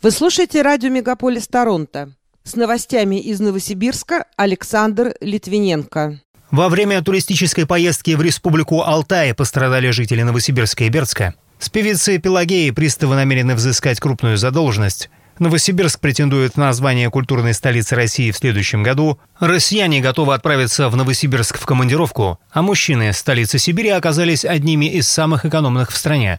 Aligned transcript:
Вы 0.00 0.12
слушаете 0.12 0.62
радио 0.62 0.90
«Мегаполис 0.90 1.48
Торонто». 1.48 2.12
С 2.44 2.54
новостями 2.54 3.16
из 3.16 3.40
Новосибирска 3.40 4.26
Александр 4.36 5.16
Литвиненко. 5.20 6.20
Во 6.52 6.68
время 6.68 7.02
туристической 7.02 7.66
поездки 7.66 8.12
в 8.12 8.22
Республику 8.22 8.82
Алтай 8.82 9.34
пострадали 9.34 9.90
жители 9.90 10.22
Новосибирска 10.22 10.84
и 10.84 10.88
Бердска. 10.88 11.34
С 11.58 11.68
певицей 11.68 12.18
Пелагеей 12.18 12.72
приставы 12.72 13.16
намерены 13.16 13.56
взыскать 13.56 13.98
крупную 13.98 14.36
задолженность. 14.36 15.10
Новосибирск 15.40 15.98
претендует 15.98 16.56
на 16.56 16.72
звание 16.72 17.10
культурной 17.10 17.52
столицы 17.52 17.96
России 17.96 18.30
в 18.30 18.36
следующем 18.36 18.84
году. 18.84 19.18
Россияне 19.40 20.00
готовы 20.00 20.34
отправиться 20.34 20.88
в 20.90 20.94
Новосибирск 20.94 21.58
в 21.58 21.66
командировку, 21.66 22.38
а 22.52 22.62
мужчины 22.62 23.12
столицы 23.12 23.58
Сибири 23.58 23.88
оказались 23.88 24.44
одними 24.44 24.86
из 24.86 25.08
самых 25.08 25.44
экономных 25.44 25.90
в 25.90 25.96
стране. 25.96 26.38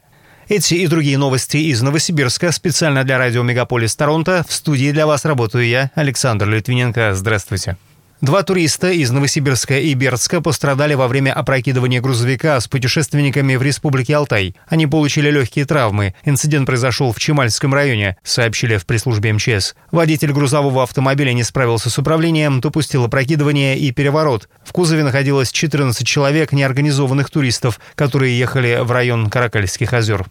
Эти 0.49 0.73
и 0.73 0.87
другие 0.87 1.19
новости 1.19 1.57
из 1.57 1.83
Новосибирска 1.83 2.51
специально 2.51 3.03
для 3.03 3.19
радио 3.19 3.43
«Мегаполис 3.43 3.95
Торонто». 3.95 4.43
В 4.49 4.51
студии 4.51 4.91
для 4.91 5.05
вас 5.05 5.23
работаю 5.23 5.67
я, 5.67 5.91
Александр 5.93 6.49
Литвиненко. 6.49 7.13
Здравствуйте. 7.13 7.77
Два 8.21 8.41
туриста 8.41 8.89
из 8.89 9.11
Новосибирска 9.11 9.77
и 9.77 9.93
Бердска 9.93 10.41
пострадали 10.41 10.95
во 10.95 11.07
время 11.07 11.33
опрокидывания 11.33 12.01
грузовика 12.01 12.59
с 12.59 12.67
путешественниками 12.67 13.57
в 13.57 13.61
Республике 13.61 14.15
Алтай. 14.15 14.55
Они 14.67 14.87
получили 14.87 15.29
легкие 15.29 15.65
травмы. 15.65 16.15
Инцидент 16.25 16.65
произошел 16.65 17.13
в 17.13 17.19
Чемальском 17.19 17.71
районе, 17.71 18.17
сообщили 18.23 18.77
в 18.77 18.87
пресс-службе 18.87 19.33
МЧС. 19.33 19.75
Водитель 19.91 20.31
грузового 20.33 20.81
автомобиля 20.81 21.31
не 21.31 21.43
справился 21.43 21.91
с 21.91 21.97
управлением, 21.99 22.59
допустил 22.59 23.05
опрокидывание 23.05 23.77
и 23.77 23.91
переворот. 23.91 24.49
В 24.65 24.73
кузове 24.73 25.03
находилось 25.03 25.51
14 25.51 26.05
человек 26.07 26.51
неорганизованных 26.53 27.29
туристов, 27.29 27.79
которые 27.93 28.37
ехали 28.37 28.79
в 28.81 28.91
район 28.91 29.29
Каракальских 29.29 29.93
озер. 29.93 30.25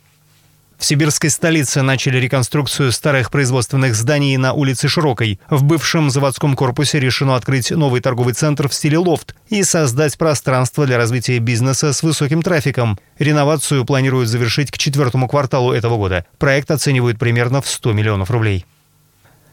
В 0.79 0.85
сибирской 0.85 1.29
столице 1.29 1.83
начали 1.83 2.19
реконструкцию 2.19 2.93
старых 2.93 3.33
производственных 3.33 3.97
зданий 3.97 4.37
на 4.37 4.53
улице 4.53 4.87
Широкой. 4.87 5.41
В 5.51 5.65
бывшем 5.65 6.09
заводском 6.09 6.55
корпусе 6.55 7.01
решено 7.01 7.35
открыть 7.35 7.73
новый 7.73 8.01
торговый 8.01 8.33
центр 8.33 8.69
в 8.69 8.75
стиле 8.75 8.97
лофт 8.99 9.35
и 9.49 9.65
создать 9.65 10.17
пространство 10.17 10.87
для 10.87 10.97
развития 10.97 11.41
бизнеса 11.41 11.93
с 11.93 12.05
высоким 12.05 12.43
трафиком. 12.43 12.97
Реновацию 13.19 13.85
планируют 13.85 14.29
завершить 14.29 14.71
к 14.71 14.79
четвертому 14.79 15.27
кварталу 15.27 15.73
этого 15.73 15.97
года. 15.97 16.25
Проект 16.39 16.71
оценивают 16.71 17.19
примерно 17.19 17.61
в 17.61 17.69
100 17.69 17.93
миллионов 17.93 18.31
рублей. 18.31 18.65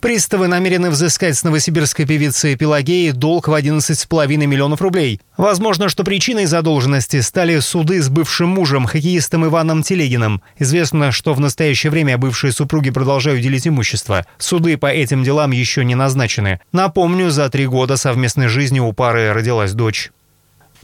Приставы 0.06 0.48
намерены 0.48 0.92
взыскать 0.92 1.36
с 1.36 1.44
новосибирской 1.44 2.06
певицы 2.06 2.56
Пелагеи 2.56 3.09
долг 3.09 3.48
в 3.48 3.53
11,5 3.56 4.28
миллионов 4.45 4.80
рублей. 4.80 5.20
Возможно, 5.36 5.89
что 5.89 6.03
причиной 6.03 6.45
задолженности 6.45 7.22
стали 7.22 7.58
суды 7.58 8.00
с 8.00 8.09
бывшим 8.09 8.50
мужем, 8.50 8.86
хоккеистом 8.86 9.48
Иваном 9.48 9.81
Телегиным. 9.81 10.44
Известно, 10.59 11.11
что 11.11 11.33
в 11.33 11.39
настоящее 11.39 11.89
время 11.89 12.20
бывшие 12.20 12.53
супруги 12.53 12.92
продолжают 12.92 13.42
делить 13.42 13.67
имущество. 13.67 14.28
Суды 14.38 14.78
по 14.78 14.86
этим 14.86 15.23
делам 15.23 15.50
еще 15.50 15.83
не 15.83 15.95
назначены. 15.95 16.59
Напомню, 16.72 17.31
за 17.31 17.50
три 17.50 17.66
года 17.66 17.98
совместной 17.98 18.48
жизни 18.48 18.80
у 18.80 18.94
пары 18.94 19.33
родилась 19.33 19.73
дочь. 19.73 20.11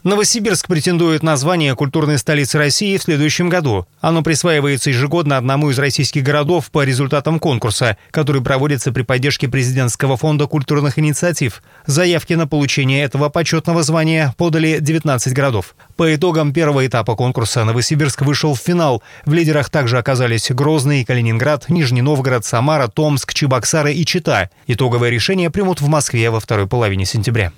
Новосибирск 0.04 0.66
претендует 0.66 1.22
на 1.22 1.36
звание 1.36 1.76
культурной 1.76 2.18
столицы 2.18 2.58
России 2.58 2.96
в 2.96 3.04
следующем 3.04 3.48
году. 3.48 3.86
Оно 4.00 4.22
присваивается 4.22 4.90
ежегодно 4.90 5.36
одному 5.36 5.70
из 5.70 5.78
российских 5.78 6.24
городов 6.24 6.72
по 6.72 6.82
результатам 6.82 7.38
конкурса, 7.38 7.96
который 8.10 8.42
проводится 8.42 8.90
при 8.90 9.02
поддержке 9.02 9.46
президентского 9.46 10.16
фонда 10.16 10.48
культурных 10.48 10.98
инициатив. 10.98 11.62
Заявки 11.86 12.32
на 12.32 12.48
получение 12.48 13.04
этого 13.04 13.28
почетного 13.28 13.84
звания 13.84 14.34
подали 14.36 14.78
19 14.80 15.32
городов. 15.34 15.76
По 15.94 16.12
итогам 16.12 16.52
первого 16.52 16.84
этапа 16.84 17.14
конкурса 17.14 17.64
Новосибирск 17.64 18.22
вышел 18.22 18.56
в 18.56 18.58
финал. 18.58 19.04
В 19.24 19.32
лидерах 19.32 19.70
также 19.70 19.98
оказались 19.98 20.50
Грозный, 20.50 21.04
Калининград, 21.04 21.68
Нижний 21.68 22.02
Новгород, 22.02 22.44
Самара, 22.44 22.88
Томск, 22.88 23.34
Чебоксары 23.34 23.92
и 23.92 24.04
Чита. 24.04 24.50
Итоговое 24.66 25.10
решение 25.10 25.48
примут 25.48 25.80
в 25.80 25.86
Москве 25.86 26.28
во 26.30 26.40
второй 26.40 26.66
половине 26.66 27.06
сентября. 27.06 27.52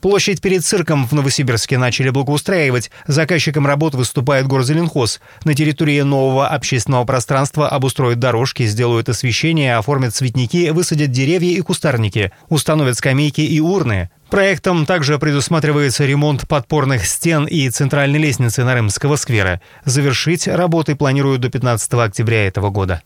Площадь 0.00 0.40
перед 0.40 0.64
цирком 0.64 1.08
в 1.08 1.12
Новосибирске 1.12 1.76
начали 1.76 2.10
благоустраивать. 2.10 2.90
Заказчиком 3.08 3.66
работ 3.66 3.96
выступает 3.96 4.46
Горзеленхоз. 4.46 5.20
На 5.44 5.54
территории 5.54 6.00
нового 6.02 6.46
общественного 6.46 7.04
пространства 7.04 7.68
обустроят 7.68 8.20
дорожки, 8.20 8.64
сделают 8.64 9.08
освещение, 9.08 9.76
оформят 9.76 10.14
цветники, 10.14 10.70
высадят 10.70 11.10
деревья 11.10 11.50
и 11.50 11.60
кустарники, 11.62 12.30
установят 12.48 12.96
скамейки 12.96 13.40
и 13.40 13.58
урны. 13.58 14.10
Проектом 14.30 14.86
также 14.86 15.18
предусматривается 15.18 16.04
ремонт 16.04 16.46
подпорных 16.46 17.04
стен 17.04 17.46
и 17.46 17.68
центральной 17.70 18.20
лестницы 18.20 18.62
Нарымского 18.62 19.16
сквера. 19.16 19.60
Завершить 19.84 20.46
работы 20.46 20.94
планируют 20.94 21.40
до 21.40 21.48
15 21.48 21.94
октября 21.94 22.46
этого 22.46 22.70
года. 22.70 23.02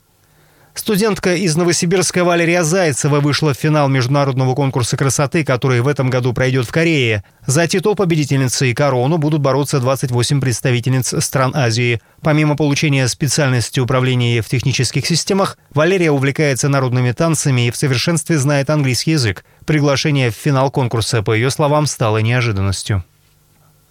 Студентка 0.75 1.35
из 1.35 1.55
Новосибирска 1.55 2.25
Валерия 2.25 2.65
Зайцева 2.65 3.21
вышла 3.21 3.53
в 3.53 3.59
финал 3.59 3.89
международного 3.89 4.55
конкурса 4.55 4.97
красоты, 4.97 5.45
который 5.45 5.83
в 5.83 5.89
этом 5.89 6.09
году 6.09 6.33
пройдет 6.33 6.67
в 6.67 6.73
Корее. 6.73 7.23
За 7.47 7.67
титул 7.69 7.95
победительницы 7.95 8.71
и 8.71 8.75
корону 8.75 9.19
будут 9.19 9.43
бороться 9.43 9.81
28 9.81 10.41
представительниц 10.41 11.15
стран 11.23 11.53
Азии. 11.55 12.01
Помимо 12.23 12.57
получения 12.57 13.07
специальности 13.07 13.81
управления 13.81 14.41
в 14.41 14.49
технических 14.49 15.07
системах, 15.07 15.59
Валерия 15.75 16.11
увлекается 16.11 16.71
народными 16.71 17.13
танцами 17.13 17.67
и 17.67 17.71
в 17.71 17.77
совершенстве 17.77 18.39
знает 18.39 18.71
английский 18.71 19.13
язык. 19.13 19.45
Приглашение 19.67 20.31
в 20.31 20.35
финал 20.35 20.71
конкурса, 20.71 21.23
по 21.23 21.35
ее 21.35 21.51
словам, 21.51 21.87
стало 21.87 22.19
неожиданностью. 22.19 23.05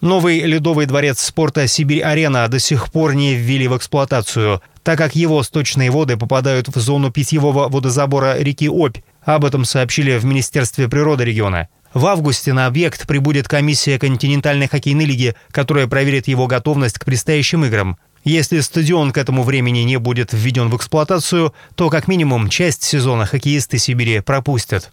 Новый 0.02 0.40
ледовый 0.40 0.86
дворец 0.86 1.20
спорта 1.20 1.68
«Сибирь-арена» 1.68 2.48
до 2.48 2.58
сих 2.58 2.90
пор 2.90 3.14
не 3.14 3.36
ввели 3.36 3.68
в 3.68 3.76
эксплуатацию, 3.76 4.60
так 4.82 4.98
как 4.98 5.14
его 5.14 5.40
сточные 5.44 5.92
воды 5.92 6.16
попадают 6.16 6.66
в 6.66 6.76
зону 6.80 7.12
питьевого 7.12 7.68
водозабора 7.68 8.36
реки 8.40 8.68
Обь. 8.68 8.96
Об 9.24 9.44
этом 9.44 9.64
сообщили 9.64 10.18
в 10.18 10.24
Министерстве 10.24 10.88
природы 10.88 11.24
региона. 11.24 11.68
В 11.94 12.04
августе 12.06 12.52
на 12.52 12.66
объект 12.66 13.06
прибудет 13.06 13.46
комиссия 13.46 13.96
континентальной 13.96 14.66
хоккейной 14.66 15.04
лиги, 15.04 15.36
которая 15.52 15.86
проверит 15.86 16.26
его 16.26 16.48
готовность 16.48 16.98
к 16.98 17.04
предстоящим 17.04 17.64
играм. 17.64 17.96
Если 18.24 18.58
стадион 18.58 19.12
к 19.12 19.18
этому 19.18 19.44
времени 19.44 19.80
не 19.80 20.00
будет 20.00 20.32
введен 20.32 20.68
в 20.68 20.76
эксплуатацию, 20.76 21.54
то 21.76 21.90
как 21.90 22.08
минимум 22.08 22.48
часть 22.48 22.82
сезона 22.82 23.24
хоккеисты 23.24 23.78
Сибири 23.78 24.18
пропустят. 24.18 24.90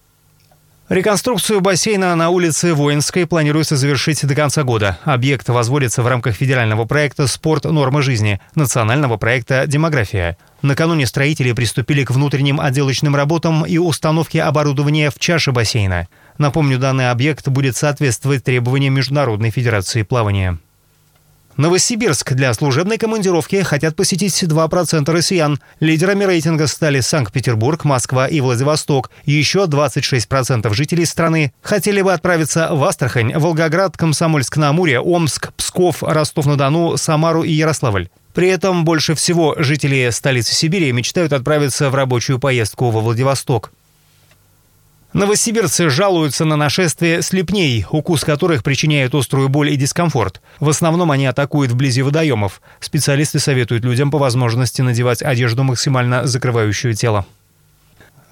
Реконструкцию 0.89 1.61
бассейна 1.61 2.16
на 2.16 2.31
улице 2.31 2.73
Воинской 2.73 3.27
планируется 3.27 3.77
завершить 3.77 4.25
до 4.25 4.33
конца 4.33 4.63
года. 4.63 4.97
Объект 5.03 5.47
возводится 5.47 6.01
в 6.01 6.07
рамках 6.07 6.33
федерального 6.35 6.85
проекта 6.85 7.27
«Спорт. 7.27 7.66
Нормы 7.66 8.01
жизни», 8.01 8.41
национального 8.55 9.17
проекта 9.17 9.67
«Демография». 9.67 10.35
Накануне 10.63 11.05
строители 11.05 11.51
приступили 11.51 12.03
к 12.03 12.09
внутренним 12.09 12.59
отделочным 12.59 13.16
работам 13.16 13.67
и 13.67 13.78
установке 13.78 14.41
оборудования 14.41 15.11
в 15.11 15.19
чаше 15.19 15.51
бассейна. 15.51 16.07
Напомню, 16.39 16.79
данный 16.79 17.11
объект 17.11 17.47
будет 17.47 17.78
соответствовать 17.78 18.44
требованиям 18.44 18.95
Международной 18.95 19.51
Федерации 19.51 20.01
плавания. 20.01 20.57
Новосибирск 21.59 22.36
для 22.36 22.53
служебной 22.53 22.97
командировки 22.97 23.62
хотят 23.64 23.94
посетить 23.94 24.44
2% 24.44 25.12
россиян. 25.12 25.59
Лидерами 25.81 26.24
рейтинга 26.24 26.68
стали 26.68 27.02
Санкт-Петербург, 27.02 27.84
Москва 27.84 28.28
и 28.28 28.40
Владивосток. 28.40 29.12
Еще 29.25 29.66
26% 29.66 30.74
жителей 30.74 31.03
страны 31.03 31.52
хотели 31.62 32.02
бы 32.02 32.14
отправиться 32.14 32.70
в 32.72 32.81
Астрахань, 32.86 33.38
Волгоград, 33.38 33.97
Комсомольск-на-Амуре, 33.97 35.02
Омск, 35.02 35.52
Псков, 35.58 36.02
Ростов-на-Дону, 36.02 36.96
Самару 36.96 37.44
и 37.44 37.52
Ярославль. 37.52 38.08
При 38.34 38.47
этом 38.47 38.86
больше 38.86 39.14
всего 39.14 39.53
жители 39.58 40.12
столицы 40.12 40.53
Сибири 40.53 40.94
мечтают 40.94 41.34
отправиться 41.34 41.90
в 41.90 41.96
рабочую 41.96 42.40
поездку 42.40 42.90
во 42.90 43.02
Владивосток. 43.02 43.74
Новосибирцы 45.14 45.90
жалуются 45.90 46.46
на 46.46 46.56
нашествие 46.56 47.24
слепней, 47.24 47.84
укус 47.90 48.24
которых 48.24 48.64
причиняет 48.64 49.16
острую 49.16 49.50
боль 49.50 49.72
и 49.72 49.75
дискомфорт. 49.75 50.40
В 50.59 50.70
основном 50.70 51.09
они 51.09 51.25
атакуют 51.25 51.72
вблизи 51.72 52.03
водоемов. 52.03 52.62
Специалисты 52.80 53.40
советуют 53.40 53.84
людям 53.84 54.12
по 54.12 54.20
возможности 54.20 54.84
надевать 54.84 55.24
одежду, 55.24 55.64
максимально 55.64 56.28
закрывающую 56.28 56.94
тело. 56.94 57.25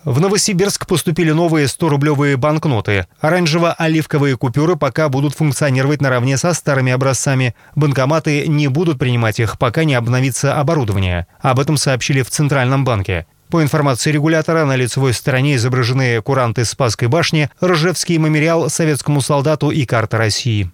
В 0.03 0.21
Новосибирск 0.21 0.85
поступили 0.85 1.31
новые 1.31 1.65
100-рублевые 1.65 2.37
банкноты. 2.37 3.07
Оранжево-оливковые 3.21 4.37
купюры 4.37 4.75
пока 4.75 5.09
будут 5.09 5.33
функционировать 5.33 5.99
наравне 5.99 6.37
со 6.37 6.53
старыми 6.53 6.91
образцами. 6.91 7.55
Банкоматы 7.75 8.47
не 8.47 8.67
будут 8.67 8.99
принимать 8.99 9.39
их, 9.39 9.57
пока 9.57 9.83
не 9.83 9.95
обновится 9.95 10.59
оборудование. 10.59 11.25
Об 11.41 11.59
этом 11.59 11.75
сообщили 11.75 12.21
в 12.21 12.29
Центральном 12.29 12.85
банке. 12.85 13.25
По 13.49 13.63
информации 13.63 14.11
регулятора, 14.11 14.65
на 14.65 14.75
лицевой 14.75 15.13
стороне 15.13 15.55
изображены 15.55 16.21
куранты 16.21 16.65
Спасской 16.65 17.07
башни, 17.07 17.49
Ржевский 17.63 18.17
мемориал 18.17 18.69
советскому 18.69 19.21
солдату 19.21 19.71
и 19.71 19.85
карта 19.85 20.17
России. 20.17 20.69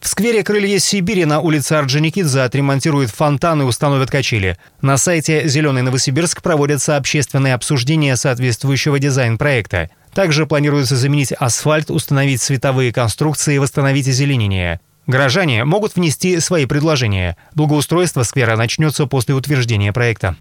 В 0.00 0.08
сквере 0.08 0.42
«Крылья 0.42 0.78
Сибири» 0.78 1.24
на 1.24 1.40
улице 1.40 1.72
Орджоникидзе 1.72 2.42
отремонтируют 2.42 3.10
фонтан 3.10 3.62
и 3.62 3.64
установят 3.64 4.10
качели. 4.10 4.56
На 4.80 4.98
сайте 4.98 5.48
«Зеленый 5.48 5.82
Новосибирск» 5.82 6.42
проводятся 6.42 6.96
общественные 6.96 7.54
обсуждения 7.54 8.16
соответствующего 8.16 8.98
дизайн-проекта. 8.98 9.90
Также 10.12 10.46
планируется 10.46 10.96
заменить 10.96 11.32
асфальт, 11.32 11.90
установить 11.90 12.42
световые 12.42 12.92
конструкции 12.92 13.56
и 13.56 13.58
восстановить 13.58 14.08
озеленение. 14.08 14.80
Горожане 15.06 15.64
могут 15.64 15.94
внести 15.94 16.38
свои 16.40 16.66
предложения. 16.66 17.36
Благоустройство 17.54 18.22
сквера 18.22 18.56
начнется 18.56 19.06
после 19.06 19.34
утверждения 19.34 19.92
проекта. 19.92 20.36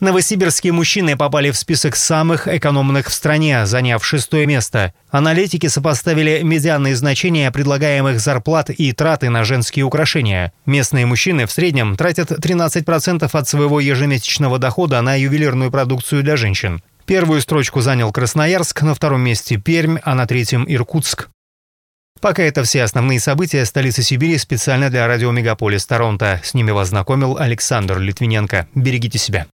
Новосибирские 0.00 0.72
мужчины 0.72 1.16
попали 1.16 1.50
в 1.50 1.56
список 1.56 1.96
самых 1.96 2.48
экономных 2.48 3.08
в 3.08 3.12
стране, 3.12 3.66
заняв 3.66 4.04
шестое 4.04 4.46
место. 4.46 4.92
Аналитики 5.10 5.68
сопоставили 5.68 6.40
медианные 6.42 6.96
значения 6.96 7.50
предлагаемых 7.50 8.18
зарплат 8.18 8.70
и 8.70 8.92
траты 8.92 9.30
на 9.30 9.44
женские 9.44 9.84
украшения. 9.84 10.52
Местные 10.66 11.06
мужчины 11.06 11.46
в 11.46 11.52
среднем 11.52 11.96
тратят 11.96 12.32
13% 12.32 13.28
от 13.32 13.48
своего 13.48 13.78
ежемесячного 13.80 14.58
дохода 14.58 15.00
на 15.02 15.14
ювелирную 15.14 15.70
продукцию 15.70 16.22
для 16.22 16.36
женщин. 16.36 16.82
Первую 17.06 17.40
строчку 17.40 17.80
занял 17.80 18.10
Красноярск, 18.12 18.82
на 18.82 18.94
втором 18.94 19.20
месте 19.20 19.56
Пермь, 19.56 19.98
а 20.02 20.14
на 20.14 20.26
третьем 20.26 20.64
Иркутск. 20.66 21.28
Пока 22.20 22.44
это 22.44 22.62
все 22.62 22.84
основные 22.84 23.18
события 23.18 23.64
столицы 23.64 24.02
Сибири 24.02 24.38
специально 24.38 24.90
для 24.90 25.06
радио 25.08 25.32
Мегаполис 25.32 25.84
Торонто. 25.86 26.40
С 26.44 26.54
ними 26.54 26.70
вас 26.70 26.88
знакомил 26.88 27.36
Александр 27.36 27.98
Литвиненко. 27.98 28.68
Берегите 28.76 29.18
себя. 29.18 29.46